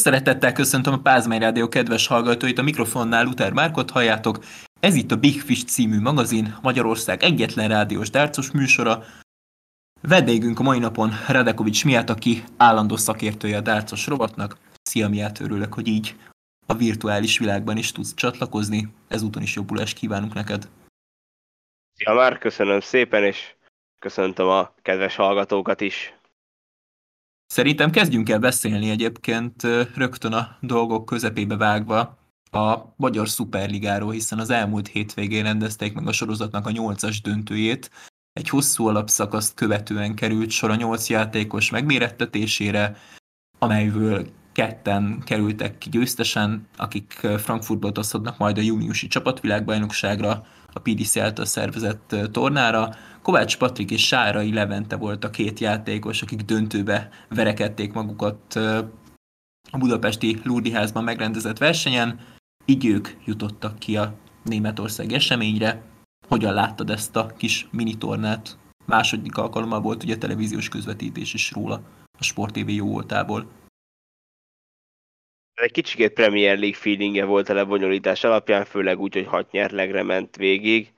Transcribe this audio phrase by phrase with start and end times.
[0.00, 4.44] szeretettel köszöntöm a Pázmány Rádió kedves hallgatóit, a mikrofonnál Luther Márkot halljátok.
[4.80, 9.04] Ez itt a Big Fish című magazin, Magyarország egyetlen rádiós dárcos műsora.
[10.00, 14.56] Vendégünk a mai napon Radekovics miatt, aki állandó szakértője a dárcos rovatnak.
[14.82, 16.16] Szia miatt örülök, hogy így
[16.66, 18.88] a virtuális világban is tudsz csatlakozni.
[19.08, 20.68] Ezúton is jobbulást kívánunk neked.
[21.96, 23.54] Szia már, köszönöm szépen, és
[23.98, 26.14] köszöntöm a kedves hallgatókat is.
[27.52, 29.62] Szerintem kezdjünk el beszélni egyébként
[29.94, 32.18] rögtön a dolgok közepébe vágva
[32.50, 37.90] a Magyar Szuperligáról, hiszen az elmúlt hétvégén rendezték meg a sorozatnak a nyolcas döntőjét.
[38.32, 42.96] Egy hosszú alapszakaszt követően került sor a nyolc játékos megmérettetésére,
[43.58, 51.44] amelyből ketten kerültek ki győztesen, akik Frankfurtba utazhatnak majd a júniusi csapatvilágbajnokságra, a PDC által
[51.44, 52.94] szervezett tornára.
[53.22, 58.54] Kovács Patrik és Sárai Levente volt a két játékos, akik döntőbe verekedték magukat
[59.70, 62.20] a budapesti Lurdiházban megrendezett versenyen,
[62.64, 65.82] így ők jutottak ki a Németország eseményre.
[66.28, 68.58] Hogyan láttad ezt a kis minitornát?
[68.86, 71.82] Második alkalommal volt ugye televíziós közvetítés is róla
[72.18, 73.46] a Sport TV jó voltából.
[75.60, 80.36] Egy kicsikét Premier League feelingje volt a lebonyolítás alapján, főleg úgy, hogy hat nyerlegre ment
[80.36, 80.92] végig.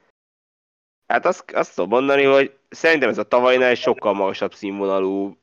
[1.07, 5.39] Hát azt, azt tudom mondani, hogy szerintem ez a tavalynál sokkal magasabb színvonalú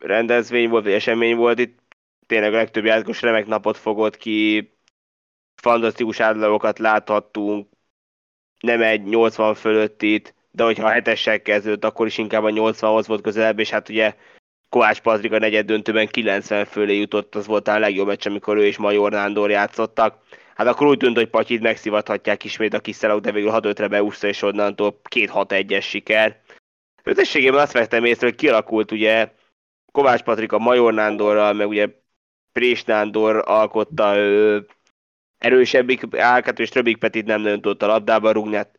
[0.00, 1.78] rendezvény volt, vagy esemény volt itt.
[2.26, 4.70] Tényleg a legtöbb játékos remek napot fogott ki,
[5.54, 7.68] fantasztikus átlagokat láthattunk,
[8.60, 13.06] nem egy 80 fölött itt, de hogyha a hetessel kezdődött, akkor is inkább a 80-hoz
[13.06, 14.16] volt közelebb, és hát ugye
[14.68, 18.64] Kovács Patrik a negyed döntőben 90 fölé jutott, az volt a legjobb meccs, amikor ő
[18.64, 20.18] és Major Nándor játszottak.
[20.54, 24.42] Hát akkor úgy tűnt, hogy Patyit megszivathatják ismét a kis de végül 6-5-re beúszta, és
[24.42, 26.40] onnantól 2-6-1-es siker.
[27.02, 29.32] Összességében azt vettem észre, hogy kialakult ugye
[29.92, 31.88] Kovács Patrik a Major Nándorral, meg ugye
[32.52, 34.66] Prés Nándor alkotta ő,
[35.38, 38.78] erősebbik álkat, és Tröbik Petit nem nagyon tudott a labdába rúgni, hát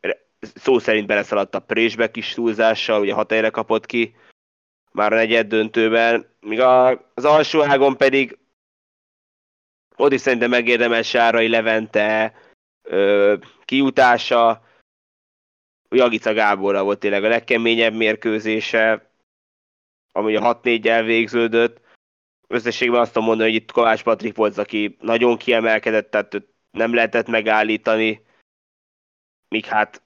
[0.56, 4.16] szó szerint beleszaladt a Présbe kis túlzással, ugye hat helyre kapott ki
[4.98, 6.60] már a negyed döntőben, míg
[7.14, 8.38] az alsó ágon pedig
[9.96, 12.34] ott is szerintem megérdemelt Sárai Levente
[12.82, 13.36] ö,
[13.66, 14.66] kiutása,
[15.90, 19.12] Jagica Gáborra volt tényleg a legkeményebb mérkőzése,
[20.12, 21.82] ami a 6-4-el végződött.
[22.48, 27.28] Összességben azt tudom mondani, hogy itt Kovács Patrik volt, aki nagyon kiemelkedett, tehát nem lehetett
[27.28, 28.22] megállítani,
[29.50, 30.02] míg hát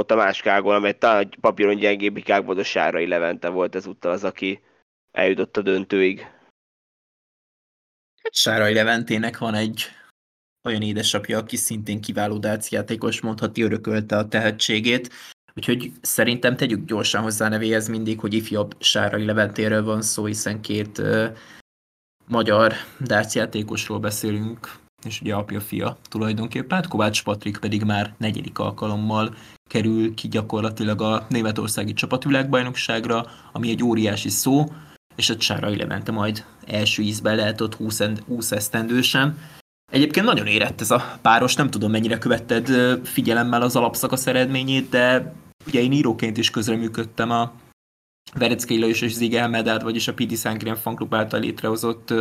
[0.00, 4.24] ott a másik ágon, amely talán papíron gyengébbik ágban a Sárai Levente volt ezúttal az,
[4.24, 4.60] aki
[5.10, 6.20] eljutott a döntőig.
[8.22, 9.84] Hát Sárai Leventének van egy
[10.64, 15.10] olyan édesapja, aki szintén kiváló játékos, mondhatni örökölte a tehetségét,
[15.54, 20.98] úgyhogy szerintem tegyük gyorsan hozzá nevéhez mindig, hogy ifjabb Sárai Leventéről van szó, hiszen két
[20.98, 21.36] uh,
[22.26, 22.72] magyar
[23.32, 29.34] játékosról beszélünk, és ugye apja-fia tulajdonképpen, hát Kovács Patrik pedig már negyedik alkalommal
[29.70, 34.64] kerül ki gyakorlatilag a németországi csapatvilágbajnokságra, ami egy óriási szó,
[35.16, 39.38] és a Csárai Levente majd első ízben lehet ott 20, 20 esztendősen.
[39.92, 42.68] Egyébként nagyon érett ez a páros, nem tudom mennyire követted
[43.06, 45.34] figyelemmel az alapszakasz eredményét, de
[45.66, 47.52] ugye én íróként is közreműködtem a
[48.34, 52.14] Vereckei Lajos és Zige Medát, vagyis a Pidi Szánkren fanklub által létrehozott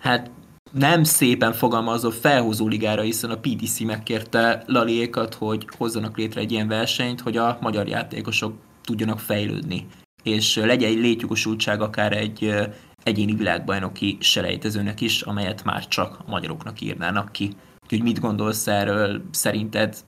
[0.00, 0.30] hát
[0.76, 6.68] nem szépen fogalmazó felhúzó ligára, hiszen a PDC megkérte Laliékat, hogy hozzanak létre egy ilyen
[6.68, 9.86] versenyt, hogy a magyar játékosok tudjanak fejlődni.
[10.22, 12.54] És legyen egy létjogosultság akár egy
[13.02, 17.56] egyéni világbajnoki selejtezőnek is, amelyet már csak a magyaroknak írnának ki.
[17.82, 19.22] Úgyhogy mit gondolsz erről?
[19.30, 20.04] Szerinted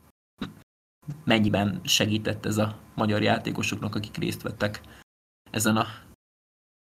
[1.24, 4.80] mennyiben segített ez a magyar játékosoknak, akik részt vettek
[5.50, 5.86] ezen a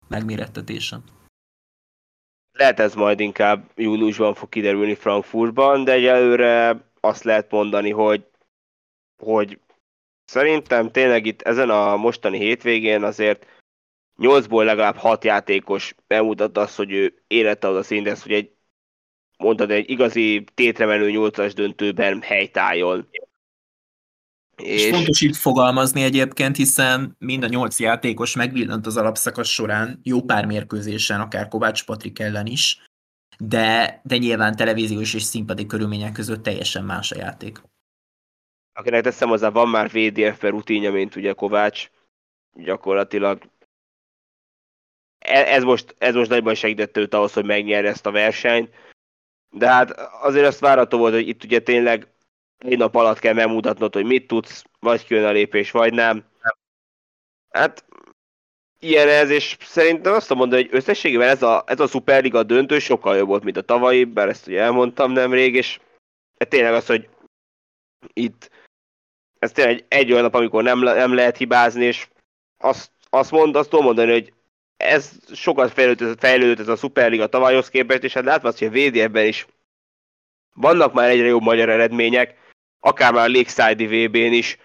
[0.09, 1.03] megmérettetésen?
[2.59, 8.26] Lehet ez majd inkább júniusban fog kiderülni Frankfurtban, de egyelőre azt lehet mondani, hogy,
[9.22, 9.59] hogy
[10.25, 13.47] szerintem tényleg itt ezen a mostani hétvégén azért
[14.19, 18.50] 8-ból legalább 6 játékos bemutatta azt, hogy ő érette az a szintet, hogy egy
[19.38, 23.08] mondtad, egy igazi tétremenő 8-as döntőben helytálljon.
[24.56, 30.01] És, és fontos itt fogalmazni egyébként, hiszen mind a nyolc játékos megvillant az alapszakasz során
[30.03, 32.83] jó pár mérkőzésen, akár Kovács Patrik ellen is,
[33.39, 37.62] de, de nyilván televíziós és színpadi körülmények között teljesen más a játék.
[38.73, 41.91] Akinek teszem hozzá, van már VDF rutinja, mint ugye Kovács,
[42.53, 43.51] gyakorlatilag
[45.19, 48.75] e, ez most, ez most nagyban segített őt ahhoz, hogy megnyerje ezt a versenyt,
[49.51, 49.91] de hát
[50.23, 52.13] azért azt várható volt, hogy itt ugye tényleg
[52.59, 56.25] egy nap alatt kell megmutatnod, hogy mit tudsz, vagy kijön a lépés, vagy nem.
[57.51, 57.85] Hát
[58.79, 63.17] ilyen ez, és szerintem azt mondom, hogy összességében ez a, ez a Superliga döntő sokkal
[63.17, 65.81] jobb volt, mint a tavalyi, bár ezt ugye elmondtam nemrég, és
[66.49, 67.09] tényleg az, hogy
[68.12, 68.51] itt
[69.39, 72.09] ez tényleg egy, egy olyan nap, amikor nem, nem lehet hibázni, és
[72.59, 74.33] azt, azt, mond, azt tudom mondani, hogy
[74.77, 78.71] ez sokat fejlődött, fejlődött ez a Superliga tavalyhoz képest, és hát látva azt, hogy a
[78.71, 79.47] VDF-ben is
[80.55, 82.44] vannak már egyre jobb magyar eredmények,
[82.84, 84.58] akár már a Lakeside VB-n is,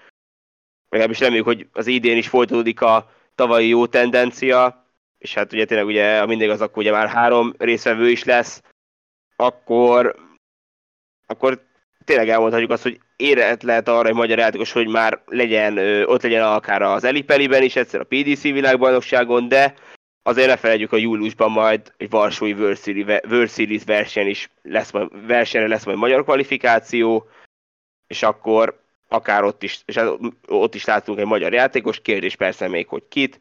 [0.90, 4.86] legalábbis reméljük, hogy az idén is folytatódik a tavalyi jó tendencia,
[5.18, 8.62] és hát ugye tényleg ugye, mindig az akkor ugye már három részvevő is lesz,
[9.36, 10.16] akkor,
[11.28, 11.66] akkor
[12.06, 16.44] tényleg elmondhatjuk azt, hogy éret lehet arra egy magyar játékos, hogy már legyen, ott legyen
[16.44, 19.74] akár az Elipeliben is, egyszer a PDC világbajnokságon, de
[20.24, 24.92] azért ne felejtjük, a júliusban majd egy Varsói World Series verseny is lesz,
[25.28, 27.30] versenyre lesz majd magyar kvalifikáció,
[28.10, 30.00] és akkor akár ott is, és
[30.48, 33.40] ott is látunk egy magyar játékos, kérdés persze még, hogy kit.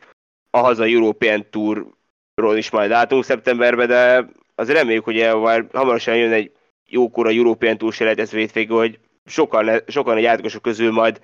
[0.51, 6.33] A haza European Tourról is majd látunk szeptemberben, de azért reméljük, hogy már hamarosan jön
[6.33, 6.53] egy
[6.87, 11.21] jókora European Tour selejtező hogy sokan, sokan a játékosok közül majd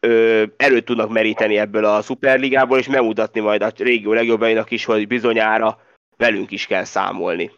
[0.00, 5.06] ö, erőt tudnak meríteni ebből a szuperligából, és megmutatni majd a régió legjobbainak is, hogy
[5.06, 5.82] bizonyára
[6.16, 7.50] velünk is kell számolni.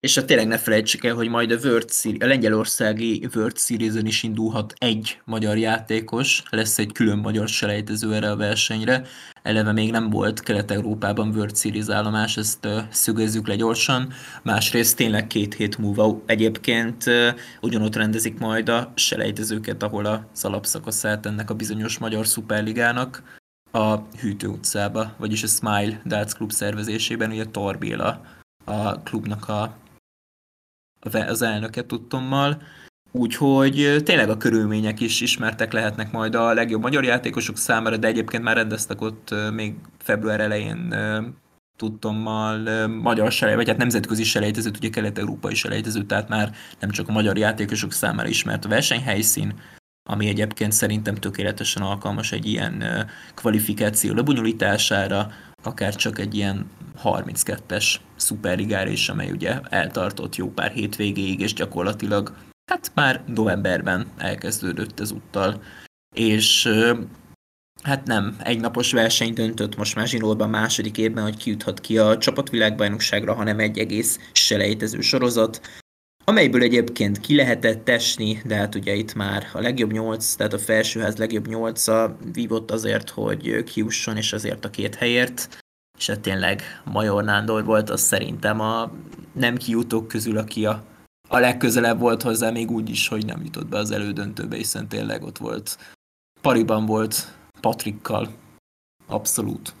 [0.00, 3.94] És hát tényleg ne felejtsük el, hogy majd a, World Series, a lengyelországi World series
[4.02, 9.06] is indulhat egy magyar játékos, lesz egy külön magyar selejtező erre a versenyre.
[9.42, 14.12] Eleve még nem volt Kelet-Európában World Series állomás, ezt uh, szögezzük le gyorsan.
[14.42, 17.28] Másrészt tényleg két hét múlva egyébként uh,
[17.60, 23.38] ugyanott rendezik majd a selejtezőket, ahol az alapszakaszát ennek a bizonyos magyar szuperligának
[23.72, 28.20] a Hűtő utcába, vagyis a Smile Darts Club szervezésében, ugye Torbéla
[28.64, 29.78] a klubnak a
[31.28, 32.62] az elnöke tudtommal,
[33.12, 38.42] úgyhogy tényleg a körülmények is ismertek lehetnek majd a legjobb magyar játékosok számára, de egyébként
[38.42, 40.94] már rendeztek ott még február elején
[41.76, 47.12] tudtommal magyar selej, vagy hát nemzetközi selejtezőt, ugye kelet-európai selejtező, tehát már nem csak a
[47.12, 49.54] magyar játékosok számára ismert a versenyhelyszín,
[50.08, 55.30] ami egyébként szerintem tökéletesen alkalmas egy ilyen kvalifikáció lebonyolítására,
[55.62, 56.70] akár csak egy ilyen
[57.04, 62.34] 32-es szuperligára is, amely ugye eltartott jó pár hétvégéig, és gyakorlatilag
[62.70, 65.62] hát már novemberben elkezdődött ezúttal.
[66.14, 66.68] És
[67.82, 72.18] hát nem, egy napos verseny döntött most már Zsinórban második évben, hogy kijuthat ki a
[72.18, 75.60] csapatvilágbajnokságra, hanem egy egész selejtező sorozat,
[76.30, 80.58] amelyből egyébként ki lehetett tesni, de hát ugye itt már a legjobb nyolc, tehát a
[80.58, 85.64] felsőház legjobb nyolca vívott azért, hogy kiusson, és azért a két helyért,
[85.98, 88.92] és hát tényleg Major Nándor volt az szerintem a
[89.32, 90.84] nem kijutók közül, aki a,
[91.28, 95.22] a legközelebb volt hozzá, még úgy is, hogy nem jutott be az elődöntőbe, hiszen tényleg
[95.22, 95.78] ott volt,
[96.40, 98.28] pariban volt Patrikkal,
[99.06, 99.74] abszolút.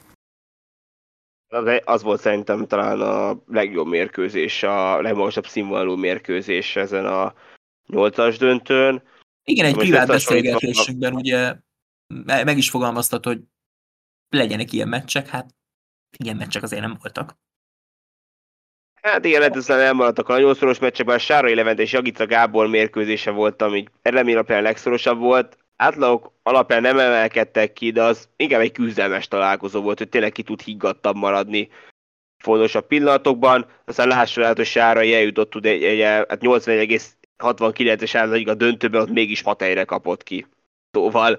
[1.84, 7.34] Az, volt szerintem talán a legjobb mérkőzés, a legmagasabb színvonalú mérkőzés ezen a
[7.86, 9.02] nyolcas döntőn.
[9.44, 11.54] Igen, egy privát beszélgetésünkben ugye
[12.24, 13.40] meg is fogalmaztat, hogy
[14.28, 15.54] legyenek ilyen meccsek, hát
[16.18, 17.38] ilyen meccsek azért nem voltak.
[19.02, 23.30] Hát igen, lehetetlen elmaradtak a nagyon szoros meccsekben, a Sárai Levente és Jagica Gábor mérkőzése
[23.30, 25.59] volt, ami eredmény alapján legszorosabb volt.
[25.80, 30.42] Átlagok alapján nem emelkedtek ki, de az inkább egy küzdelmes találkozó volt, hogy tényleg ki
[30.42, 31.68] tud higgadtabb maradni
[32.42, 33.66] fontosabb pillanatokban.
[33.84, 39.10] Aztán lássuk át, hogy Sárai eljutott tud egy, egy, hát 81,69-es átladig a döntőben, ott
[39.10, 40.46] mégis 6 helyre kapott ki.
[40.90, 41.38] Szóval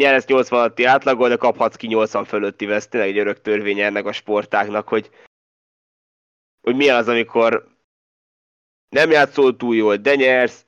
[0.00, 4.06] nyersz 80 alatti átlagol, de kaphatsz ki 80 fölötti, ez tényleg egy örök törvény ennek
[4.06, 5.10] a sportáknak, hogy,
[6.60, 7.68] hogy milyen az, amikor
[8.88, 10.65] nem játszol túl jól, de nyersz,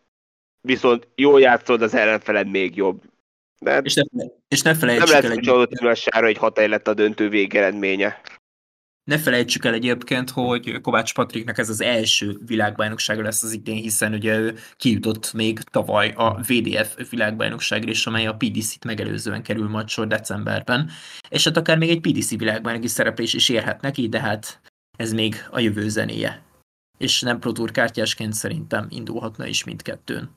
[0.61, 3.03] viszont jól játszol, az ellenfeled még jobb.
[3.61, 8.21] De és, ne, és ne felejtsük nem hogy egy hat lett a döntő végeredménye.
[9.05, 14.13] Ne felejtsük el egyébként, hogy Kovács Patriknak ez az első világbajnoksága lesz az idén, hiszen
[14.13, 19.89] ugye ő kijutott még tavaly a VDF világbajnokságra is, amely a PDC-t megelőzően kerül majd
[19.89, 20.91] sor decemberben,
[21.29, 24.61] és hát akár még egy PDC világbajnoki szereplés is érhet neki, de hát
[24.97, 26.43] ez még a jövő zenéje.
[26.99, 30.31] És nem Pro Tour kártyásként szerintem indulhatna is mindkettőn.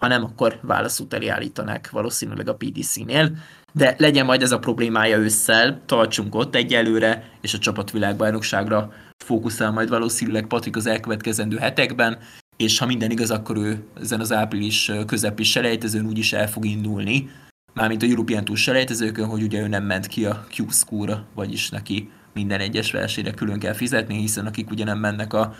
[0.00, 3.36] Ha nem, akkor válaszút elé állítanák valószínűleg a PDC-nél,
[3.72, 8.92] de legyen majd ez a problémája ősszel, tartsunk ott egyelőre, és a csapatvilágbajnokságra
[9.24, 12.18] fókuszál majd valószínűleg Patrik az elkövetkezendő hetekben,
[12.56, 17.30] és ha minden igaz, akkor ő ezen az április közepi selejtezőn úgyis el fog indulni,
[17.74, 21.70] mármint a European Tour selejtezőkön, hogy ugye ő nem ment ki a q school vagyis
[21.70, 25.54] neki minden egyes versenyre külön kell fizetni, hiszen akik ugye nem mennek a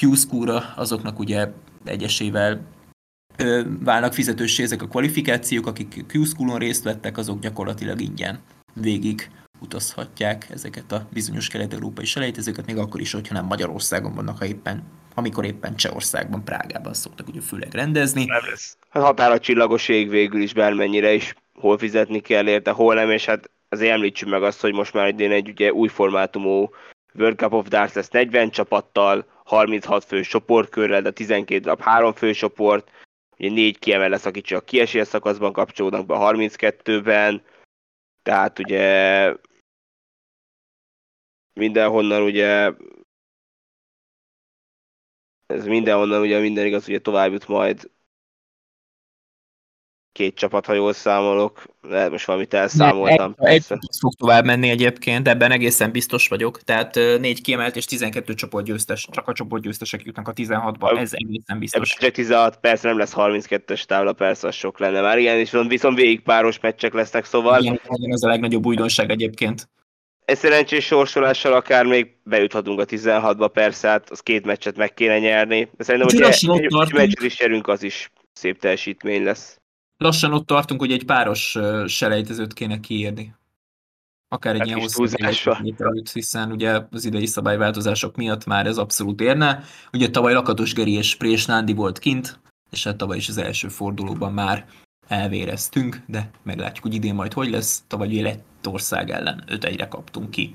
[0.00, 1.48] q school azoknak ugye
[1.84, 2.60] egyesével
[3.80, 8.38] válnak fizetősé ezek a kvalifikációk, akik Q-Schoolon részt vettek, azok gyakorlatilag ingyen
[8.74, 14.46] végig utazhatják ezeket a bizonyos kelet-európai selejtezőket, még akkor is, hogyha nem Magyarországon vannak, ha
[14.46, 14.82] éppen,
[15.14, 18.24] amikor éppen Csehországban, Prágában szoktak ugye főleg rendezni.
[18.24, 18.76] Nem lesz.
[18.88, 23.24] Hát határa csillagos ég végül is bármennyire is hol fizetni kell érte, hol nem, és
[23.24, 26.70] hát azért említsük meg azt, hogy most már idén egy ugye új formátumú
[27.14, 32.32] World Cup of Darts lesz 40 csapattal, 36 fő csoportkörrel, de 12 darab 3 fő
[32.32, 32.90] csoport,
[33.38, 37.44] ugye 4 kiemel lesz, akik csak kiesés szakaszban kapcsolódnak be a 32-ben,
[38.22, 39.34] tehát ugye
[41.52, 42.72] mindenhonnan ugye
[45.46, 47.90] ez mindenhonnan ugye minden igaz, ugye tovább jut majd
[50.16, 51.66] két csapat, ha jól számolok.
[51.82, 53.34] Lehet most valamit elszámoltam.
[53.38, 56.62] Ne, egy, egy fog tovább menni egyébként, ebben egészen biztos vagyok.
[56.62, 61.96] Tehát négy kiemelt és 12 csoportgyőztes, csak a csoportgyőztesek jutnak a 16-ba, ez egészen biztos.
[61.98, 65.18] Csak 16, persze nem lesz 32-es tábla, persze az sok lenne már.
[65.18, 67.62] Igen, és viszont végig páros meccsek lesznek, szóval...
[67.62, 67.80] Igen,
[68.12, 69.68] ez a legnagyobb újdonság egyébként.
[70.24, 75.18] Egy szerencsés sorsolással akár még bejuthatunk a 16-ba, persze, hát az két meccset meg kéne
[75.18, 75.68] nyerni.
[75.76, 76.48] De szerintem, hogy egy,
[76.80, 79.60] egy meccset is nyerünk, az is szép teljesítmény lesz
[79.96, 83.34] lassan ott tartunk, hogy egy páros selejtezőt kéne kiírni.
[84.28, 85.06] Akár egy hát ilyen hosszú
[85.78, 89.62] előtt, hiszen ugye az idei szabályváltozások miatt már ez abszolút érne.
[89.92, 93.68] Ugye tavaly Lakatos Geri és Prés Nándi volt kint, és hát tavaly is az első
[93.68, 94.66] fordulóban már
[95.08, 97.84] elvéreztünk, de meglátjuk, hogy idén majd hogy lesz.
[97.86, 100.54] Tavaly ugye Lettország ellen 5 egyre kaptunk ki.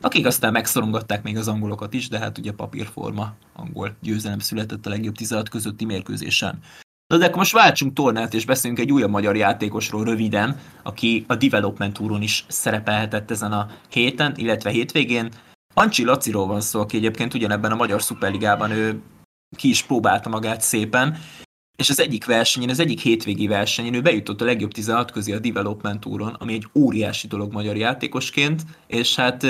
[0.00, 4.90] Akik aztán megszorongatták még az angolokat is, de hát ugye papírforma angol győzelem született a
[4.90, 6.58] legjobb 16 közötti mérkőzésen.
[7.06, 11.34] Na de akkor most váltsunk tornát, és beszéljünk egy újabb magyar játékosról röviden, aki a
[11.34, 15.30] Development Touron is szerepelhetett ezen a héten, illetve hétvégén.
[15.74, 19.00] Ancsi Laciról van szó, aki egyébként ugyanebben a Magyar Szuperligában ő
[19.56, 21.18] ki is próbálta magát szépen,
[21.76, 25.38] és az egyik versenyen, az egyik hétvégi versenyen ő bejutott a legjobb 16 közé a
[25.38, 29.46] Development Touron, ami egy óriási dolog magyar játékosként, és hát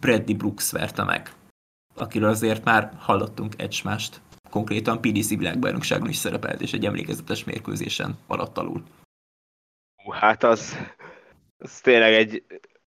[0.00, 1.32] Bradley Brooks verte meg,
[1.94, 4.20] akiről azért már hallottunk egymást
[4.52, 8.82] konkrétan PDC világbajnokságon is szerepelt, és egy emlékezetes mérkőzésen maradt alul.
[10.10, 10.76] Hát az,
[11.58, 12.44] az tényleg egy,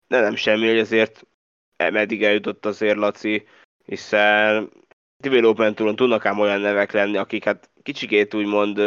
[0.06, 1.26] de nem semmi, hogy azért
[1.76, 3.46] meddig eljutott azért Laci,
[3.84, 4.70] hiszen
[5.16, 8.78] Development Touron tudnak ám olyan nevek lenni, akik hát kicsikét úgymond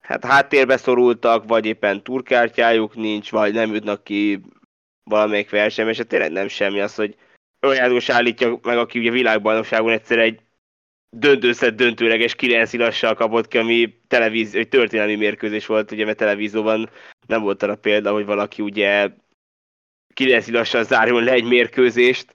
[0.00, 4.40] hát háttérbe szorultak, vagy éppen turkártyájuk nincs, vagy nem jutnak ki
[5.02, 7.16] valamelyik versenyben, és hát tényleg nem semmi az, hogy
[7.60, 10.40] olyan állítja meg, aki ugye világbajnokságon egyszer egy
[11.14, 16.90] döntőszett döntőleges 9 ilassal kapott ki, ami televízió, egy történelmi mérkőzés volt, ugye, mert televízióban
[17.26, 19.10] nem volt arra példa, hogy valaki ugye
[20.14, 22.34] 9 ilassal zárjon le egy mérkőzést.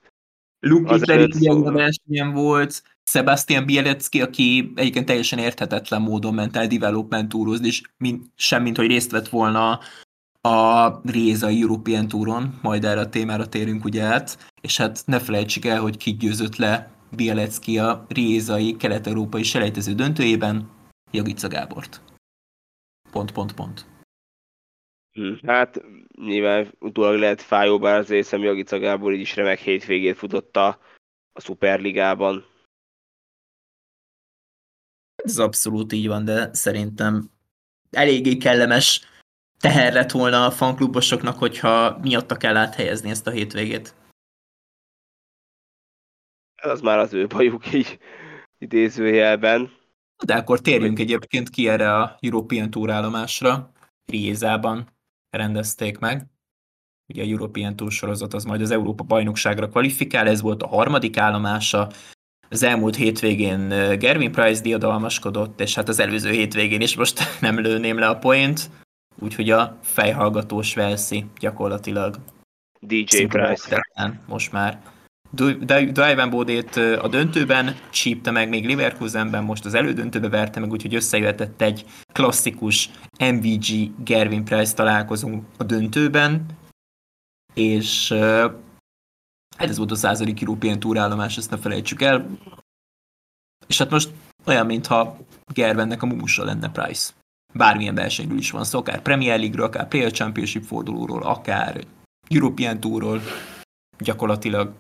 [0.59, 1.27] Luke Hitler
[1.63, 8.25] versenyen volt, Sebastian Bielecki, aki egyébként teljesen érthetetlen módon ment el development túrozni, és mint,
[8.35, 9.79] sem mint hogy részt vett volna
[10.41, 15.65] a Réza European Touron, majd erre a témára térünk ugye át, és hát ne felejtsük
[15.65, 20.69] el, hogy ki győzött le Bielecki a Rézai kelet-európai selejtező döntőjében
[21.11, 22.01] Jagica Gábort.
[23.11, 23.85] Pont, pont, pont.
[25.11, 25.81] Hm, hát
[26.15, 30.67] nyilván utólag lehet fájó, bár az hiszem Jagica Gábor így is remek hétvégét futotta
[31.31, 32.45] a Superligában.
[35.23, 37.29] Ez abszolút így van, de szerintem
[37.91, 39.01] eléggé kellemes
[39.59, 43.95] teher lett volna a fanklubosoknak, hogyha miatta kell áthelyezni ezt a hétvégét
[46.61, 47.99] az már az ő bajuk így
[48.57, 49.71] idézőjelben.
[50.25, 53.71] De akkor térjünk egyébként ki erre a European Tour állomásra.
[54.05, 54.87] Riézában
[55.29, 56.25] rendezték meg.
[57.07, 61.17] Ugye a European Tour sorozat az majd az Európa bajnokságra kvalifikál, ez volt a harmadik
[61.17, 61.89] állomása.
[62.49, 63.67] Az elmúlt hétvégén
[63.99, 68.69] Gervin Price diadalmaskodott, és hát az előző hétvégén is most nem lőném le a point,
[69.19, 72.15] úgyhogy a fejhallgatós Velszi gyakorlatilag
[72.79, 73.83] DJ Price.
[74.27, 74.81] Most már
[75.31, 81.61] Divan Bodét a döntőben csípte meg, még Leverkusenben most az elődöntőbe verte meg, úgyhogy összejöhetett
[81.61, 86.45] egy klasszikus MVG Gervin Price találkozunk a döntőben,
[87.53, 88.11] és
[89.57, 92.37] hát ez volt a századik European Tour állomás, ezt ne felejtsük el.
[93.67, 94.11] És hát most
[94.45, 95.17] olyan, mintha
[95.53, 97.11] Gervennek a mumusa lenne Price.
[97.53, 101.85] Bármilyen versenyről is van szó, akár Premier League-ről, akár PL Championship fordulóról, akár
[102.27, 103.21] European Tourról,
[103.97, 104.73] gyakorlatilag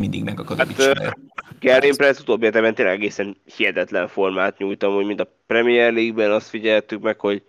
[0.00, 1.16] mindig megakad hát, a
[1.60, 6.48] Gary Price utóbbi hetemben tényleg egészen hihetetlen formát nyújtam, hogy mind a Premier League-ben azt
[6.48, 7.42] figyeltük meg, hogy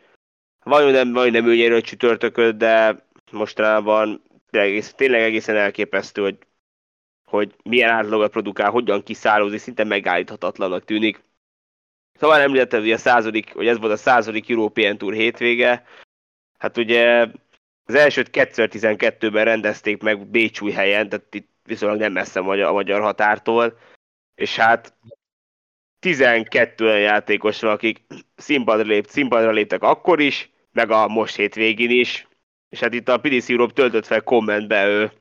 [0.63, 6.37] vajon nem, vagy nem ő nyerő csütörtököt, de mostanában tényleg, tényleg egészen elképesztő, hogy,
[7.25, 11.23] hogy milyen átlagot produkál, hogyan kiszállózik, szinte megállíthatatlanak tűnik.
[12.19, 15.85] Szóval említetted, hogy a századik, hogy ez volt a századik European Tour hétvége,
[16.57, 17.27] hát ugye
[17.85, 22.73] az elsőt 2012-ben rendezték meg Bécsúj helyen, tehát itt viszonylag nem messze a magyar, a
[22.73, 23.77] magyar határtól,
[24.35, 24.93] és hát
[25.99, 28.01] 12 olyan játékos van, akik
[28.35, 32.27] színpadra, lép, színpadra léptek akkor is, meg a most hétvégén is,
[32.69, 35.11] és hát itt a PDC Europe töltött fel kommentbe ő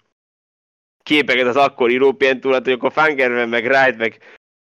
[1.03, 4.19] képeket az akkori European Tour, hogy akkor Fangerven, meg Ride, meg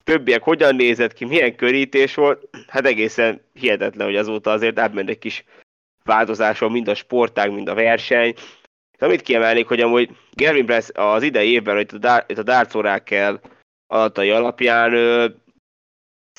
[0.04, 5.18] többiek hogyan nézett ki, milyen körítés volt, hát egészen hihetetlen, hogy azóta azért átment egy
[5.18, 5.44] kis
[6.04, 8.35] változáson, mind a sportág, mind a verseny.
[8.99, 12.75] Amit kiemelnék, hogy amúgy Gavin Press az idei évben, itt a, Dar- itt a darts
[12.75, 13.41] órákkel
[13.87, 14.93] adatai alapján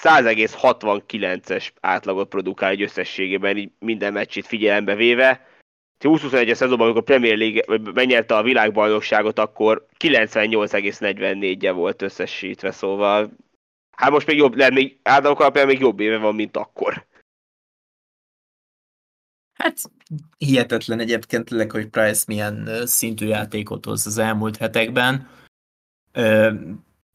[0.01, 5.47] 100,69-es átlagot produkál egy összességében, így minden meccsét figyelembe véve.
[6.03, 13.31] 2021-es szezonban, amikor Premier League megnyerte a világbajnokságot, akkor 98,44-je volt összesítve, szóval
[13.97, 17.05] hát most még jobb, lehet még átlagok még jobb éve van, mint akkor.
[19.57, 19.91] Hát
[20.37, 25.29] hihetetlen egyébként tényleg, hogy Price milyen szintű játékot hoz az elmúlt hetekben.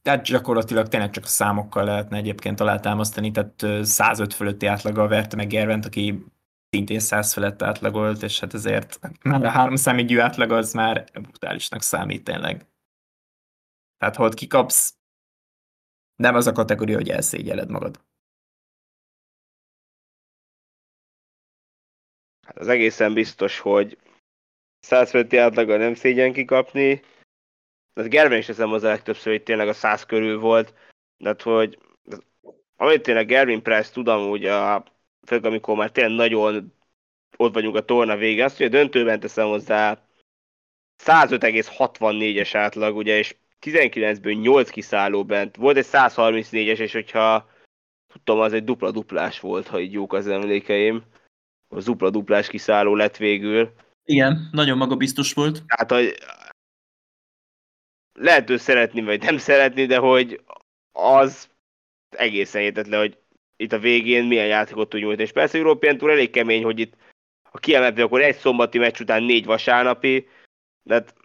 [0.01, 5.47] Tehát gyakorlatilag tényleg csak a számokkal lehetne egyébként alátámasztani, tehát 105 fölötti átlaggal verte meg
[5.47, 6.25] Gervent, aki
[6.69, 11.81] szintén 100 felett átlagolt, és hát ezért már a három számígyű átlag az már brutálisnak
[11.81, 12.65] számít tényleg.
[13.97, 14.95] Tehát ha ott kikapsz,
[16.15, 18.05] nem az a kategória, hogy elszégyeled magad.
[22.53, 23.97] Az egészen biztos, hogy
[24.79, 27.01] 100 fölötti átlaggal nem szégyen kikapni.
[27.93, 30.73] Az Gerben is teszem az a legtöbbször, hogy tényleg a 100 körül volt.
[31.17, 31.77] De hát, hogy
[32.75, 34.83] amit tényleg Gervin Price tudom, úgy a,
[35.25, 36.73] főleg amikor már tényleg nagyon
[37.37, 40.07] ott vagyunk a torna vége, azt, hogy a döntőben teszem hozzá
[41.03, 45.55] 105,64-es átlag, ugye, és 19-ből 8 kiszálló bent.
[45.55, 47.49] Volt egy 134-es, és hogyha
[48.07, 51.03] tudtam, az egy dupla-duplás volt, ha így jók az emlékeim
[51.75, 53.73] a dupla-duplás kiszálló lett végül.
[54.05, 55.63] Igen, nagyon magabiztos volt.
[55.65, 56.17] Tehát, hogy
[58.13, 60.43] lehet ő szeretni, vagy nem szeretni, de hogy
[60.91, 61.49] az
[62.09, 63.17] egészen értetlen, hogy
[63.55, 65.23] itt a végén milyen játékot tud nyújtani.
[65.23, 66.95] És persze European Tour elég kemény, hogy itt
[67.49, 70.27] ha kiemelni, akkor egy szombati meccs után négy vasárnapi,
[70.83, 71.15] de hát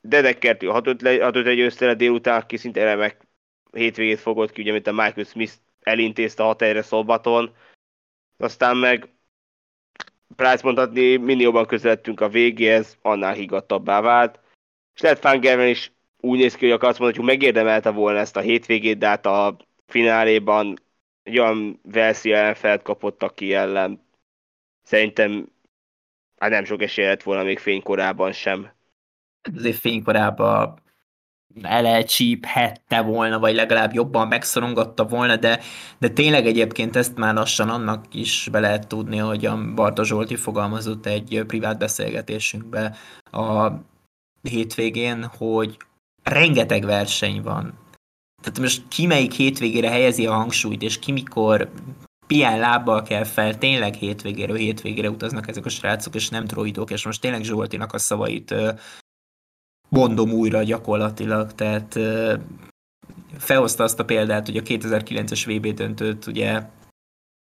[0.00, 3.26] Dedekkertű 6-5 győzte le délután, aki szinte remek
[3.72, 7.56] hétvégét fogott ki, ugye, mint a Michael Smith elintézte 6 helyre szombaton.
[8.36, 9.08] Aztán meg
[10.36, 14.40] Price mondhatni, minél jobban közeledtünk a végéhez, annál higgadtabbá vált.
[14.94, 18.40] És lehet Fangerben is úgy néz ki, hogy akkor azt mondhatjuk, megérdemelte volna ezt a
[18.40, 20.76] hétvégét, de hát a fináléban
[21.22, 24.06] egy olyan Velszi ellenfelt kapott, aki ellen
[24.82, 25.48] szerintem
[26.36, 28.72] hát nem sok esélye lett volna még fénykorában sem.
[29.56, 30.82] Azért fénykorában
[31.62, 35.60] elecsíphette volna, vagy legalább jobban megszorongatta volna, de,
[35.98, 40.36] de tényleg egyébként ezt már lassan annak is be lehet tudni, hogy a Barta Zsolti
[40.36, 42.96] fogalmazott egy privát beszélgetésünkbe
[43.30, 43.70] a
[44.42, 45.76] hétvégén, hogy
[46.22, 47.74] rengeteg verseny van.
[48.42, 51.70] Tehát most ki melyik hétvégére helyezi a hangsúlyt, és ki mikor
[52.26, 57.04] pián lábbal kell fel, tényleg hétvégére, hétvégére utaznak ezek a srácok, és nem droidok, és
[57.04, 58.54] most tényleg Zsoltinak a szavait
[59.88, 61.98] mondom újra gyakorlatilag, tehát
[63.38, 66.62] felhozta azt a példát, hogy a 2009-es VB döntőt ugye,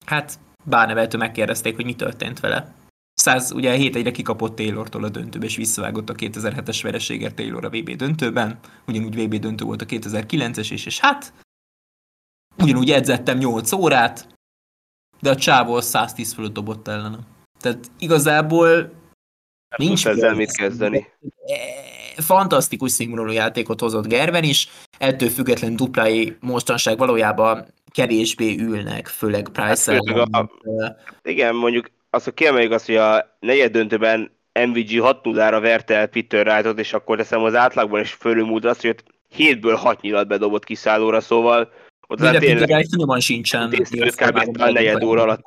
[0.05, 2.73] hát bárneveltől megkérdezték, hogy mi történt vele.
[3.13, 7.69] 100, ugye 7 egyre kikapott Taylortól a döntőbe, és visszavágott a 2007-es vereségért Taylor a
[7.69, 11.33] VB döntőben, ugyanúgy VB döntő volt a 2009-es is, és hát
[12.57, 14.27] ugyanúgy edzettem 8 órát,
[15.19, 17.25] de a csávó 110 fölött dobott ellenem.
[17.59, 18.91] Tehát igazából
[19.77, 21.07] nincs ezzel mit kezdeni.
[22.17, 29.91] Fantasztikus színvonalú játékot hozott Gerben is, ettől független duplái mostanság valójában kevésbé ülnek, főleg Price
[29.91, 30.49] hát, a,
[31.23, 36.07] Igen, mondjuk azt, hogy kiemeljük azt, hogy a negyed döntőben MVG 6 0 verte el
[36.07, 38.95] Peter Wrightot, és akkor teszem az átlagban is fölülmúlt azt, hogy
[39.37, 41.71] 7-ből 6 nyilat bedobott kiszállóra, szóval
[42.07, 43.69] ott Mire Wright finoman sincsen.
[43.69, 44.61] Kb.
[44.61, 45.43] a negyed óra alatt.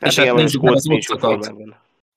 [0.00, 1.52] Hát és hát nézzük az odszokat.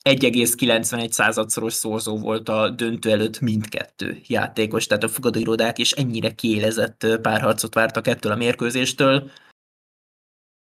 [0.10, 7.08] 1,91 századszoros szorzó volt a döntő előtt mindkettő játékos, tehát a fogadóirodák is ennyire kiélezett
[7.22, 9.32] párharcot vártak ettől a mérkőzéstől.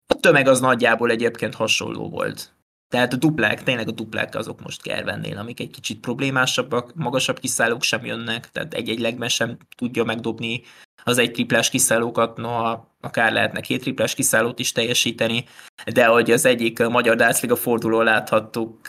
[0.07, 2.55] A tömeg az nagyjából egyébként hasonló volt.
[2.89, 7.39] Tehát a duplák, tényleg a duplák azok most kell vennél, amik egy kicsit problémásabbak, magasabb
[7.39, 10.63] kiszállók sem jönnek, tehát egy-egy legben sem tudja megdobni
[11.05, 15.45] az egy triplás kiszállókat, noha akár lehetne két triplás kiszállót is teljesíteni,
[15.93, 18.89] de hogy az egyik magyar Dácliga forduló láthattuk,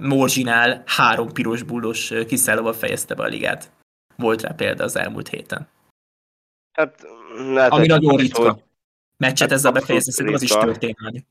[0.00, 3.70] Morzsinál három piros bullos kiszállóval fejezte be a ligát.
[4.16, 5.68] Volt rá példa az elmúlt héten.
[6.72, 7.06] Hát,
[7.36, 8.50] lehet, Ami nagyon ritka.
[8.50, 8.62] Hogy...
[9.16, 11.24] Meccset hát ezzel befejezni, szerintem az is történelmi.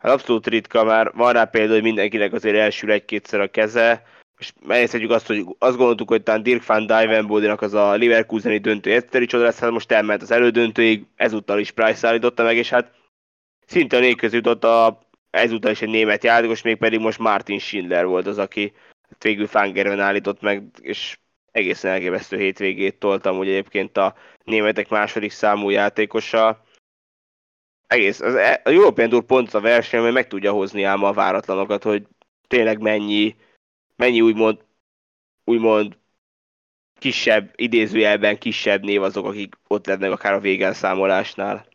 [0.00, 4.02] Hát abszolút ritka, már van rá példa, hogy mindenkinek azért elsül egy-kétszer a keze,
[4.40, 8.92] és megnézhetjük azt, hogy azt gondoltuk, hogy talán Dirk van Dijvenbodinak az a Leverkuseni döntő
[8.92, 12.92] egyszerű csoda lesz, hát most elment az elődöntőig, ezúttal is Price állította meg, és hát
[13.66, 14.98] szinte a négy közül jutott a,
[15.30, 18.72] ezúttal is egy német játékos, még pedig most Martin Schindler volt az, aki
[19.18, 21.18] végül Fangerben állított meg, és
[21.52, 26.64] egészen elképesztő hétvégét toltam, hogy egyébként a németek második számú játékosa.
[27.86, 31.12] Egész, az, e, a European Tour pont a verseny, mert meg tudja hozni ám a
[31.12, 32.06] váratlanokat, hogy
[32.46, 33.36] tényleg mennyi,
[34.00, 34.58] mennyi úgymond,
[35.44, 35.98] úgymond
[36.98, 41.66] kisebb, idézőjelben kisebb név azok, akik ott lennek akár a végelszámolásnál.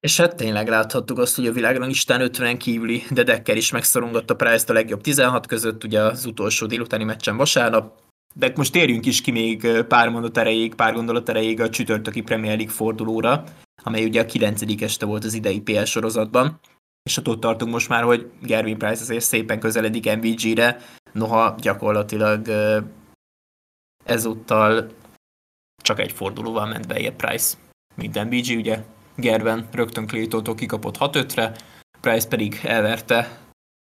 [0.00, 4.70] És hát tényleg láthattuk azt, hogy a világon Isten 50 kívüli Dedekker is megszorongatta Price-t
[4.70, 8.00] a legjobb 16 között, ugye az utolsó délutáni meccsen vasárnap.
[8.34, 12.56] De most térjünk is ki még pár mondat erejéig, pár gondolat erejéig a csütörtöki Premier
[12.56, 13.44] League fordulóra,
[13.82, 14.82] amely ugye a 9.
[14.82, 16.60] este volt az idei PL sorozatban.
[17.02, 20.80] És ott tartunk most már, hogy Gervin Price azért szépen közeledik MVG-re,
[21.18, 22.48] noha gyakorlatilag
[24.04, 24.90] ezúttal
[25.82, 27.56] csak egy fordulóval ment be Price,
[27.94, 31.56] mint MVG, ugye Gerben rögtön Claytontól kikapott 6-5-re,
[32.00, 33.38] Price pedig elverte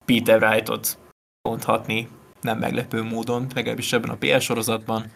[0.06, 0.98] Peter Wrightot
[1.42, 2.10] ponthatni
[2.42, 5.12] nem meglepő módon, legalábbis ebben a PL sorozatban,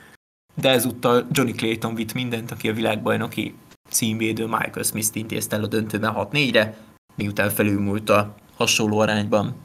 [0.55, 3.55] de ezúttal Johnny Clayton vitt mindent, aki a világbajnoki
[3.89, 6.77] címvédő Michael Smith-t intézte el a döntőben 6-4-re,
[7.15, 9.55] miután felülmúlt a hasonló arányban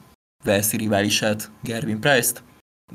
[0.45, 2.43] Velszi riválisát Gervin Price-t,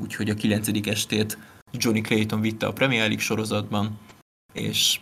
[0.01, 0.87] úgyhogy a 9.
[0.87, 1.37] estét
[1.71, 3.99] Johnny Clayton vitte a Premier League sorozatban,
[4.53, 4.99] és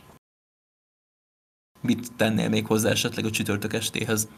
[1.82, 4.30] mit tennél még hozzá esetleg a csütörtök estéhez?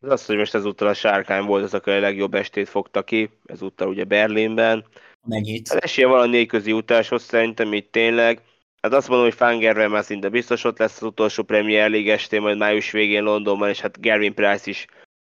[0.00, 3.30] Az az, hogy most ezúttal a sárkány volt az, aki a legjobb estét fogta ki,
[3.44, 4.84] ezúttal ugye Berlinben.
[5.26, 5.68] Mennyit?
[5.68, 8.42] Az esélye van a négy közi utáshoz szerintem itt tényleg.
[8.82, 12.40] Hát azt mondom, hogy Fangervel már szinte biztos ott lesz az utolsó Premier League estén,
[12.40, 14.86] majd május végén Londonban, és hát Gavin Price is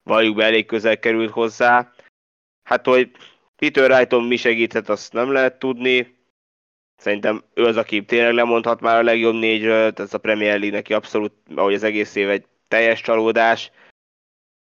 [0.09, 1.93] valljuk be elég közel került hozzá.
[2.63, 3.11] Hát, hogy
[3.57, 6.17] Peter Wrighton mi segíthet, azt nem lehet tudni.
[6.97, 10.95] Szerintem ő az, aki tényleg lemondhat már a legjobb négyről, ez a Premier League neki
[10.95, 13.71] abszolút, ahogy az egész év egy teljes csalódás.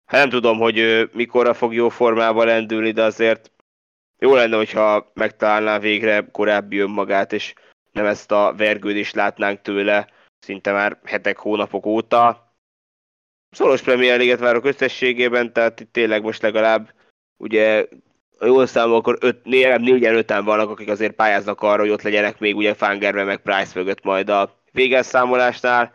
[0.06, 3.50] Hát nem tudom, hogy ő mikorra fog jó formában lendülni, de azért
[4.18, 7.54] jó lenne, hogyha megtalálná végre korábbi önmagát, és
[7.92, 12.47] nem ezt a vergődést látnánk tőle szinte már hetek, hónapok óta.
[13.50, 16.94] Szoros Premier League-et várok összességében, tehát itt tényleg most legalább
[17.36, 17.86] ugye
[18.38, 22.02] a jól számol, akkor öt, legalább négyen öten vannak, akik azért pályáznak arra, hogy ott
[22.02, 25.92] legyenek még ugye Fangerben meg Price mögött majd a végelszámolásnál.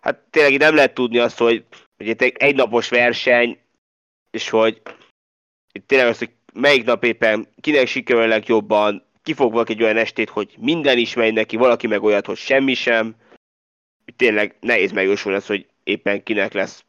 [0.00, 1.64] Hát tényleg nem lehet tudni azt, hogy,
[1.96, 3.58] hogy itt egy napos verseny,
[4.30, 4.82] és hogy
[5.72, 9.96] itt tényleg az, hogy melyik nap éppen kinek sikerül legjobban, ki fog valaki egy olyan
[9.96, 13.14] estét, hogy minden is megy neki, valaki meg olyat, hogy semmi sem.
[14.16, 16.84] Tényleg nehéz megjósolni az, hogy éppen kinek lesz,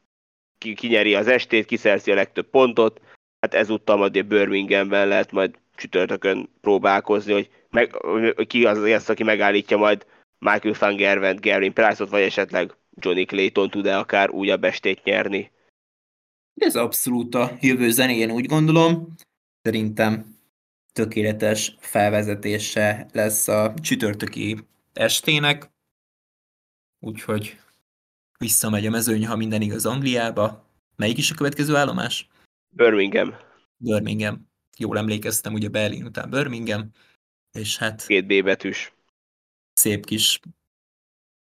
[0.58, 3.02] ki, ki nyeri az estét, ki szerzi a legtöbb pontot
[3.40, 7.96] hát ezúttal majd a Birminghamben lehet majd csütörtökön próbálkozni, hogy, meg,
[8.36, 10.06] hogy ki az az, aki megállítja majd
[10.40, 15.52] Michael van Gervent, Gary Price-ot, vagy esetleg Johnny Clayton tud-e akár újabb estét nyerni.
[16.56, 19.16] Ez abszolút a jövő zenén, úgy gondolom.
[19.62, 20.36] Szerintem
[20.94, 24.58] tökéletes felvezetése lesz a csütörtöki
[24.94, 25.70] estének,
[27.00, 27.58] úgyhogy
[28.38, 30.70] visszamegy a mezőny, ha minden igaz Angliába.
[30.96, 32.28] Melyik is a következő állomás?
[32.70, 33.36] Birmingham.
[33.78, 34.50] Birmingham.
[34.78, 36.92] Jól emlékeztem, ugye Berlin után Birmingham,
[37.52, 38.06] és hát...
[38.06, 38.94] Két B betűs.
[39.74, 40.40] Szép kis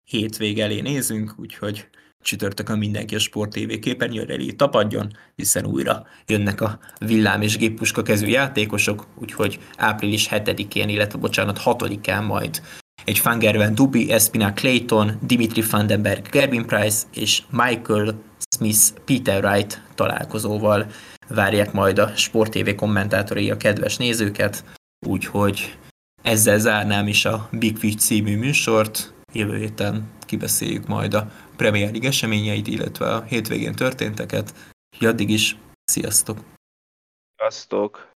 [0.04, 1.88] hétvég elé nézünk, úgyhogy
[2.20, 8.02] csütörtökön mindenki a Sport TV képernyőre elé tapadjon, hiszen újra jönnek a villám és géppuska
[8.02, 12.62] kezű játékosok, úgyhogy április 7-én, illetve bocsánat, 6-án majd
[13.04, 18.14] egy Fangerven Dubi, Espina Clayton, Dimitri Vandenberg, Gervin Price és Michael
[18.56, 20.86] Smith Peter Wright találkozóval
[21.28, 24.64] várják majd a Sport TV kommentátorai a kedves nézőket,
[25.06, 25.78] úgyhogy
[26.22, 29.12] ezzel zárnám is a Big Fish című műsort.
[29.32, 34.54] Jövő héten kibeszéljük majd a Premier League eseményeit, illetve a hétvégén történteket.
[35.00, 36.38] Addig is, sziasztok!
[37.36, 38.10] Sziasztok!